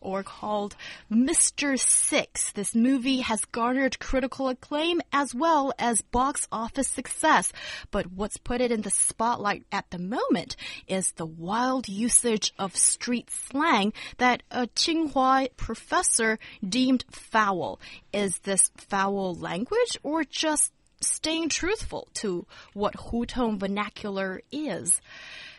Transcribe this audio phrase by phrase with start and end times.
[0.00, 0.76] Or called
[1.10, 1.78] Mr.
[1.78, 2.52] Six.
[2.52, 7.52] This movie has garnered critical acclaim as well as box office success.
[7.90, 12.76] But what's put it in the spotlight at the moment is the wild usage of
[12.76, 17.80] street slang that a Tsinghua professor deemed foul.
[18.12, 25.00] Is this foul language or just staying truthful to what Hutong vernacular is?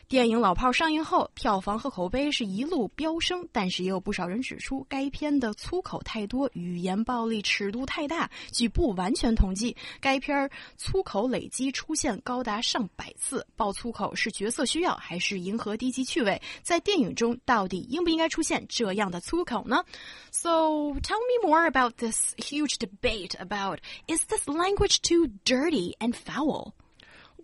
[0.09, 8.27] 电影《老炮儿》上映后，票房和口碑是一路飙升，但是也有不少人指出，该片的粗口太多，语言暴力尺度太大。
[8.51, 13.45] 据不完全统计，该片儿粗口累积出现高达上百次。
[13.55, 16.41] 爆粗口是角色需要，还是迎合低级趣味？
[16.63, 19.83] 在电影中，到底应不应该出现这样的粗口呢
[20.31, 20.49] ？So
[21.03, 26.71] tell me more about this huge debate about is this language too dirty and foul?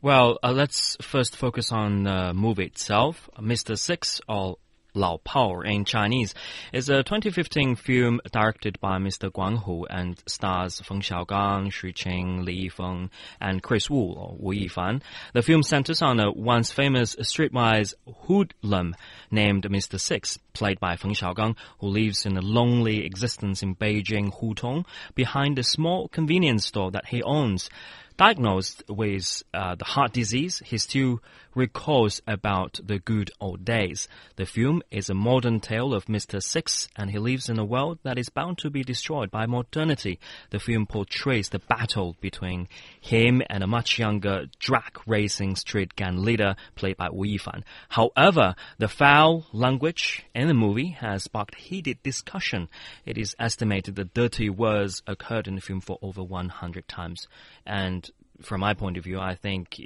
[0.06, 3.28] Well, uh, let's first focus on the movie itself.
[3.39, 3.75] Mr.
[3.75, 4.58] Six, or
[4.94, 6.36] Lao Pao in Chinese,
[6.72, 9.31] is a 2015 film directed by Mr.
[9.31, 13.09] Guan Hu and stars Feng Xiaogang, Xu Qing, Li Yifeng,
[13.42, 15.02] and Kris Wu, or Wu Yifan.
[15.33, 17.95] The film centers on a once famous streetwise
[18.28, 18.94] hoodlum
[19.31, 20.00] named Mr.
[20.00, 25.58] Six, played by Feng Xiaogang, who lives in a lonely existence in Beijing Hutong behind
[25.58, 27.72] a small convenience store that he owns.
[28.17, 31.19] Diagnosed with uh, the heart disease, he still
[31.53, 34.08] recalls about the good old days.
[34.35, 36.41] The film is a modern tale of Mr.
[36.41, 40.19] Six, and he lives in a world that is bound to be destroyed by modernity.
[40.49, 42.67] The film portrays the battle between
[43.02, 47.63] him and a much younger drag racing street gang leader played by Wu Yifan.
[47.89, 52.69] However, the foul language in the movie has sparked heated discussion.
[53.05, 57.27] It is estimated that dirty words occurred in the film for over 100 times.
[57.65, 58.05] And
[58.42, 59.80] from my point of view, I think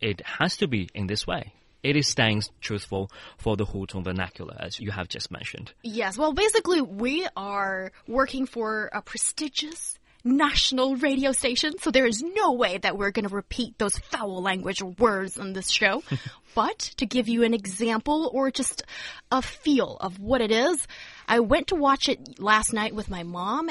[0.00, 1.52] it has to be in this way
[1.82, 5.72] it is staying truthful for the Hutong vernacular, as you have just mentioned.
[5.82, 12.22] Yes, well, basically, we are working for a prestigious national radio station, so there is
[12.22, 16.02] no way that we're going to repeat those foul language words on this show.
[16.54, 18.84] but to give you an example or just
[19.32, 20.86] a feel of what it is,
[21.26, 23.70] I went to watch it last night with my mom.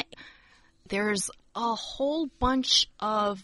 [0.90, 3.42] There's a whole bunch of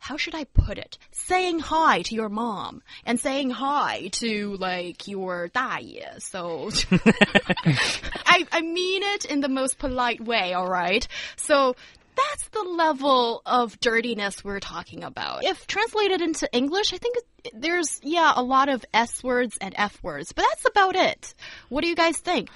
[0.00, 0.98] how should I put it?
[1.12, 6.18] Saying hi to your mom and saying hi to like your 大爷.
[6.18, 6.70] So
[8.26, 11.06] I, I mean it in the most polite way, alright?
[11.36, 11.76] So
[12.16, 15.44] that's the level of dirtiness we're talking about.
[15.44, 17.16] If translated into English, I think
[17.52, 21.34] there's, yeah, a lot of S words and F words, but that's about it.
[21.68, 22.48] What do you guys think?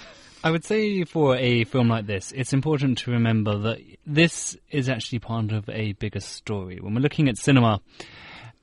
[0.44, 4.91] I would say for a film like this, it's important to remember that this is
[4.91, 6.81] actually part of a bigger story.
[6.82, 7.81] When we're looking at cinema,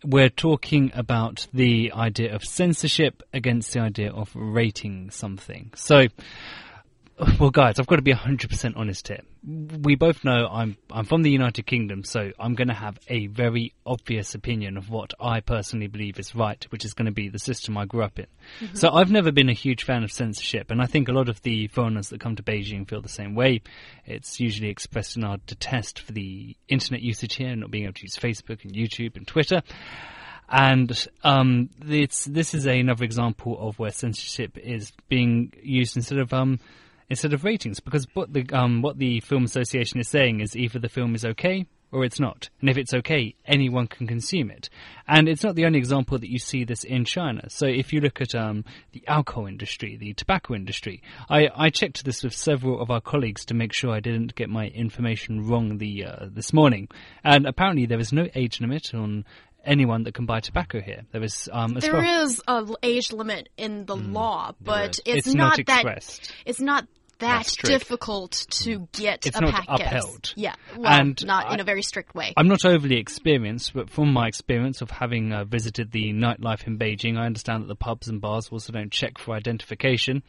[0.05, 5.71] we're talking about the idea of censorship against the idea of rating something.
[5.75, 6.05] So,
[7.39, 9.19] well, guys, I've got to be 100% honest here.
[9.43, 13.27] We both know I'm I'm from the United Kingdom, so I'm going to have a
[13.27, 17.29] very obvious opinion of what I personally believe is right, which is going to be
[17.29, 18.25] the system I grew up in.
[18.59, 18.75] Mm-hmm.
[18.75, 21.41] So I've never been a huge fan of censorship, and I think a lot of
[21.43, 23.61] the foreigners that come to Beijing feel the same way.
[24.05, 28.03] It's usually expressed in our detest for the internet usage here, not being able to
[28.03, 29.61] use Facebook and YouTube and Twitter.
[30.49, 36.33] And um, this this is another example of where censorship is being used instead of
[36.33, 36.59] um,
[37.11, 40.79] instead of ratings because what the um, what the film association is saying is either
[40.79, 42.49] the film is okay or it's not.
[42.61, 44.69] And if it's okay, anyone can consume it.
[45.09, 47.49] And it's not the only example that you see this in China.
[47.49, 48.63] So if you look at um,
[48.93, 53.43] the alcohol industry, the tobacco industry, I, I checked this with several of our colleagues
[53.47, 56.87] to make sure I didn't get my information wrong the uh, this morning.
[57.25, 59.25] And apparently there is no age limit on
[59.65, 61.03] anyone that can buy tobacco here.
[61.11, 62.23] There is um, there well.
[62.23, 66.61] is a age limit in the mm, law, but it's, it's, not, not that it's
[66.61, 66.87] not
[67.21, 69.87] that difficult to get it's a not packet.
[69.87, 70.33] upheld.
[70.35, 72.33] Yeah, well, and not I, in a very strict way.
[72.35, 76.77] I'm not overly experienced, but from my experience of having uh, visited the nightlife in
[76.77, 80.23] Beijing, I understand that the pubs and bars also don't check for identification,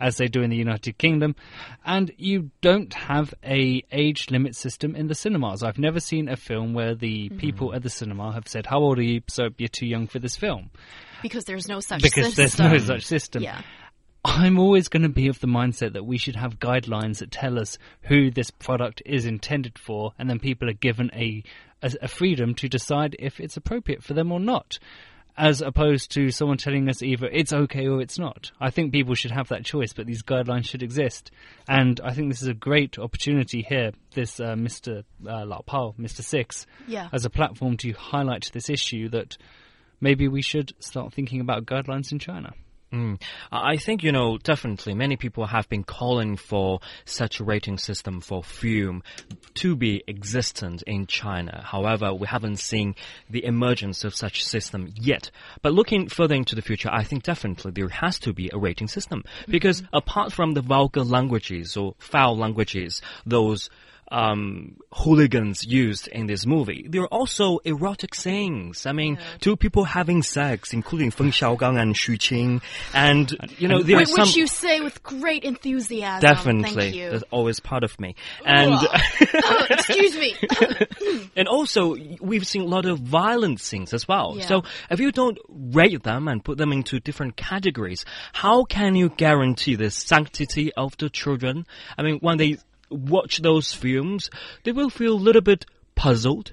[0.00, 1.36] as they do in the United Kingdom,
[1.84, 5.62] and you don't have a age limit system in the cinemas.
[5.62, 7.38] I've never seen a film where the mm-hmm.
[7.38, 10.18] people at the cinema have said, "How old are you?" So you're too young for
[10.18, 10.70] this film.
[11.22, 12.70] Because there's no such because system.
[12.70, 13.42] there's no such system.
[13.42, 13.62] Yeah.
[14.24, 17.58] I'm always going to be of the mindset that we should have guidelines that tell
[17.58, 21.42] us who this product is intended for, and then people are given a,
[21.82, 24.78] a, a freedom to decide if it's appropriate for them or not.
[25.36, 28.50] as opposed to someone telling us either it's okay or it's not.
[28.60, 31.30] I think people should have that choice, but these guidelines should exist.
[31.68, 35.04] And I think this is a great opportunity here, this uh, Mr.
[35.24, 36.22] Uh, Lao Pao, Mr.
[36.22, 37.08] Six, Yeah.
[37.12, 39.38] as a platform to highlight this issue that
[40.00, 42.52] maybe we should start thinking about guidelines in China.
[42.92, 43.20] Mm.
[43.52, 48.22] I think, you know, definitely many people have been calling for such a rating system
[48.22, 49.02] for fume
[49.54, 51.62] to be existent in China.
[51.64, 52.94] However, we haven't seen
[53.28, 55.30] the emergence of such system yet.
[55.60, 58.88] But looking further into the future, I think definitely there has to be a rating
[58.88, 63.68] system because apart from the vulgar languages or foul languages, those
[64.10, 66.86] um, hooligans used in this movie.
[66.88, 68.86] There are also erotic scenes.
[68.86, 72.62] I mean, two people having sex, including Feng Xiaogang and Xu Qing,
[72.94, 76.20] and you know, there are Which some you say with great enthusiasm.
[76.20, 78.14] definitely that's always part of me,
[78.44, 78.74] and
[79.34, 80.34] Oh, excuse me.
[81.36, 84.34] and also we've seen a lot of violent scenes as well.
[84.36, 84.46] Yeah.
[84.46, 89.08] So if you don't rate them and put them into different categories, how can you
[89.08, 91.66] guarantee the sanctity of the children?
[91.96, 92.58] I mean, when they
[92.90, 94.30] watch those films,
[94.64, 96.52] they will feel a little bit puzzled.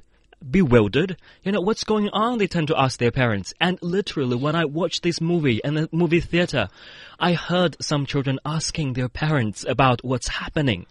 [0.51, 2.37] Bewildered, you know what's going on.
[2.37, 3.53] They tend to ask their parents.
[3.59, 6.67] And literally, when I watched this movie in the movie theater,
[7.19, 10.85] I heard some children asking their parents about what's happening,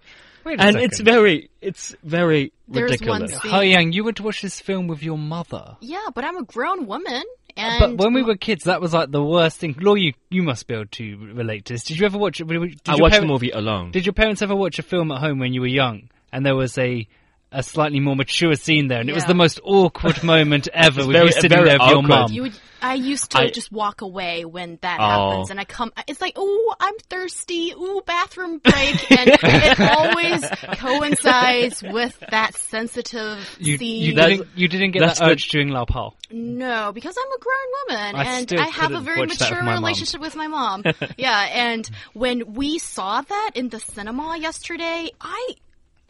[0.45, 0.91] Wait a and second.
[0.91, 3.33] it's very, it's very There's ridiculous.
[3.37, 5.77] scene- Ho Yang, you went to watch this film with your mother.
[5.81, 7.23] yeah, but I'm a grown woman.
[7.57, 9.77] Uh, and But when we were kids, that was like the worst thing.
[9.81, 11.85] Law, you, you must be able to relate to this.
[11.85, 12.39] Did you ever watch?
[12.39, 13.91] Did I your watched the movie alone.
[13.91, 16.57] Did your parents ever watch a film at home when you were young, and there
[16.57, 17.07] was a
[17.55, 21.15] a slightly more mature scene there, and it was the most awkward moment ever with
[21.15, 22.09] very- you sitting very there with your awkward.
[22.09, 22.33] mum.
[22.33, 25.31] You would, I used to I- just walk away when that Oh.
[25.31, 25.93] happens, and I come.
[26.07, 27.73] It's like, oh, I'm thirsty.
[27.73, 30.45] Ooh, bathroom break, and it always
[30.79, 34.03] coincides with that sensitive You, scene.
[34.03, 36.15] you didn't you didn't get that's that the- urge during Lao Pao.
[36.31, 39.75] No, because I'm a grown woman I and I have a very mature with my
[39.75, 39.83] mum.
[39.85, 40.83] relationship with my mom.
[41.19, 45.51] yeah, and when we saw that in the cinema yesterday, I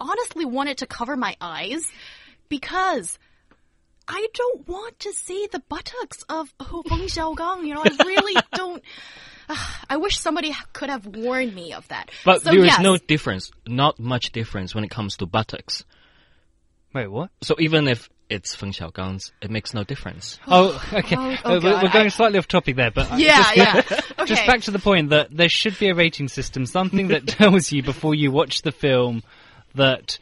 [0.01, 1.83] honestly wanted to cover my eyes
[2.49, 3.19] because
[4.07, 7.67] I don't want to see the buttocks of Hu Feng Xiaogang.
[7.67, 8.83] You know, I really don't.
[9.91, 12.11] I wish somebody could have warned me of that.
[12.25, 15.85] But so, there is yes, no difference, not much difference when it comes to buttocks.
[16.95, 17.31] Wait, what?
[17.43, 20.39] So even if it's Feng Xiaogang's, it makes no difference.
[20.47, 21.17] Oh, oh, okay.
[21.17, 24.01] Oh, oh we're, we're going I- slightly off topic there, but Yeah, just, yeah.
[24.19, 24.25] Okay.
[24.27, 27.73] just back to the point that there should be a rating system, something that tells
[27.73, 29.23] you before you watch the film
[29.75, 30.19] that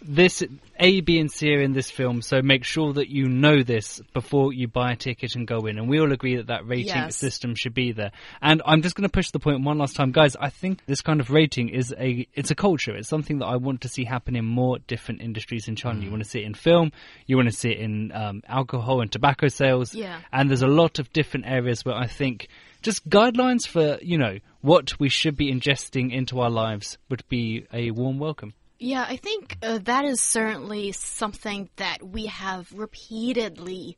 [0.00, 0.42] this
[0.78, 2.22] A, B, and C are in this film.
[2.22, 5.78] So make sure that you know this before you buy a ticket and go in.
[5.78, 7.16] And we all agree that that rating Yes.
[7.16, 8.12] system should be there.
[8.40, 10.36] And I'm just going to push the point one last time, guys.
[10.36, 12.94] I think this kind of rating is a it's a culture.
[12.94, 16.00] It's something that I want to see happen in more different industries in China.
[16.02, 16.92] You want to see it in film.
[17.26, 19.94] You want to see it in um, alcohol and tobacco sales.
[19.94, 20.20] Yeah.
[20.32, 22.48] And there's a lot of different areas where I think
[22.82, 27.66] just guidelines for you know what we should be ingesting into our lives would be
[27.72, 28.54] a warm welcome.
[28.82, 33.96] Yeah, I think uh, that is certainly something that we have repeatedly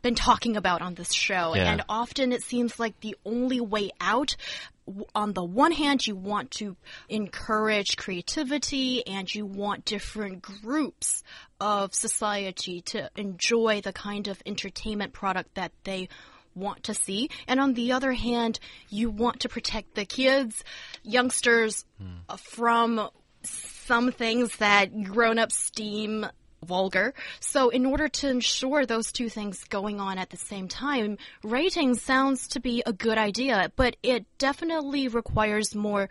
[0.00, 1.54] been talking about on this show.
[1.54, 1.70] Yeah.
[1.70, 4.36] And often it seems like the only way out.
[5.14, 6.76] On the one hand, you want to
[7.10, 11.22] encourage creativity and you want different groups
[11.60, 16.08] of society to enjoy the kind of entertainment product that they
[16.54, 17.28] want to see.
[17.46, 20.64] And on the other hand, you want to protect the kids,
[21.02, 21.84] youngsters,
[22.30, 23.10] uh, from
[23.86, 26.26] some things that grown ups deem
[26.66, 27.14] vulgar.
[27.40, 31.94] So, in order to ensure those two things going on at the same time, rating
[31.94, 36.08] sounds to be a good idea, but it definitely requires more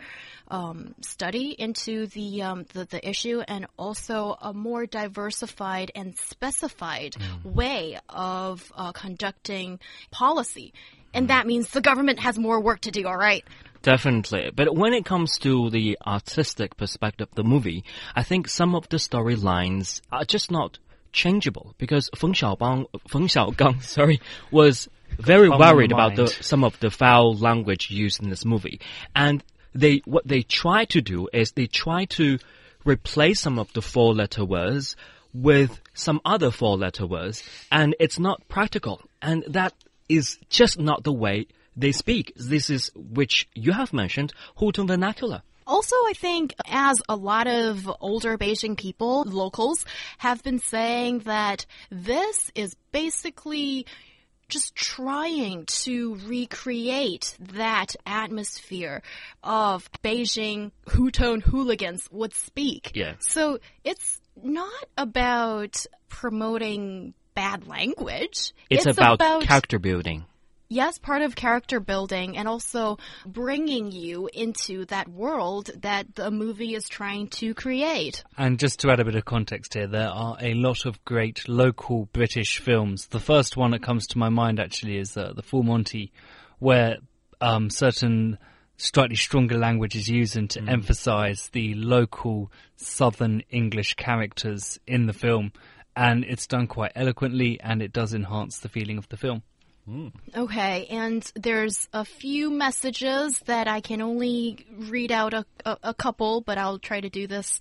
[0.48, 7.16] um, study into the, um, the the issue and also a more diversified and specified
[7.44, 9.78] way of uh, conducting
[10.10, 10.72] policy.
[11.12, 13.06] And that means the government has more work to do.
[13.06, 13.44] All right.
[13.86, 14.50] Definitely.
[14.52, 17.84] But when it comes to the artistic perspective of the movie,
[18.16, 20.80] I think some of the storylines are just not
[21.12, 24.88] changeable because Feng Xiaobang, Feng Xiaogang, sorry, was
[25.20, 28.80] very worried about the, some of the foul language used in this movie.
[29.14, 32.40] And they, what they try to do is they try to
[32.84, 34.96] replace some of the four letter words
[35.32, 39.00] with some other four letter words and it's not practical.
[39.22, 39.74] And that
[40.08, 42.32] is just not the way they speak.
[42.36, 45.42] This is which you have mentioned, Hutong vernacular.
[45.66, 49.84] Also, I think as a lot of older Beijing people, locals,
[50.18, 53.86] have been saying that this is basically
[54.48, 59.02] just trying to recreate that atmosphere
[59.42, 62.92] of Beijing Hutong hooligans would speak.
[62.94, 63.14] Yeah.
[63.18, 68.52] So it's not about promoting bad language.
[68.70, 70.26] It's, about, character building.
[70.68, 76.74] Yes, part of character building and also bringing you into that world that the movie
[76.74, 78.24] is trying to create.
[78.36, 81.48] And just to add a bit of context here, there are a lot of great
[81.48, 83.06] local British films.
[83.06, 86.12] The first one that comes to my mind actually is uh, The Full Monty,
[86.58, 86.96] where
[87.40, 88.38] um, certain
[88.76, 90.68] slightly stronger language is used to mm.
[90.68, 95.52] emphasize the local southern English characters in the film.
[95.94, 99.42] And it's done quite eloquently and it does enhance the feeling of the film.
[99.89, 100.11] Mm.
[100.37, 105.93] Okay, and there's a few messages that I can only read out a, a, a
[105.95, 107.59] couple, but I'll try to do this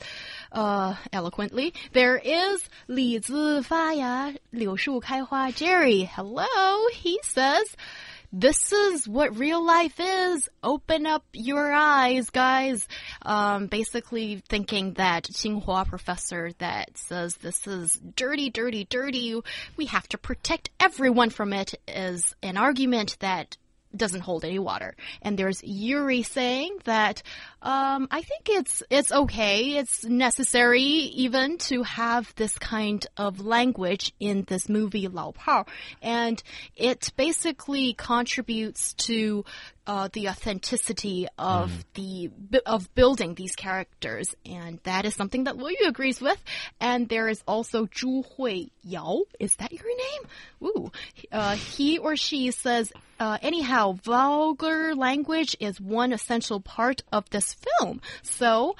[0.52, 1.73] uh, eloquently.
[1.92, 6.04] There is 李子发芽，柳树开花 Jerry.
[6.04, 6.45] Hello,
[6.92, 7.75] he says.
[8.32, 10.50] This is what real life is.
[10.63, 12.88] Open up your eyes, guys.
[13.22, 19.39] Um, basically thinking that Tsinghua professor that says this is dirty, dirty, dirty.
[19.77, 23.58] We have to protect everyone from it is an argument that
[23.98, 24.96] doesn't hold any water.
[25.22, 27.24] And there's Yuri saying that
[27.62, 34.14] um, I think it's it's okay, it's necessary even to have this kind of language
[34.20, 35.66] in this movie Lao Pao,
[36.02, 36.42] and
[36.75, 39.46] it basically contributes to
[39.88, 41.84] uh, the authenticity of mm.
[41.96, 46.42] the of building these characters, and that is something that Lu Yu agrees with.
[46.80, 49.24] And there is also Zhu Hui Yao.
[49.40, 50.22] Is that your name?
[50.64, 50.92] Ooh,
[51.32, 52.92] uh, he or she says.
[53.19, 58.01] Uh, anyhow, vulgar language is one essential part of this film.
[58.24, 58.75] So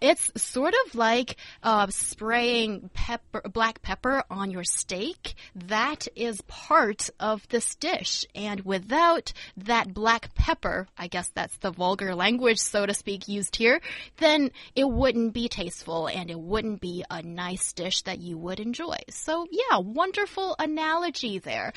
[0.00, 5.34] it's sort of like uh, spraying pepper, black pepper on your steak.
[5.54, 8.24] That is part of this dish.
[8.34, 13.56] And without that black pepper, I guess that's the vulgar language, so to speak, used
[13.56, 13.80] here,
[14.16, 18.60] then it wouldn't be tasteful and it wouldn't be a nice dish that you would
[18.60, 18.96] enjoy.
[19.10, 21.72] So, yeah, wonderful analogy there.